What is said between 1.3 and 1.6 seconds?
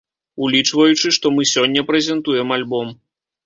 мы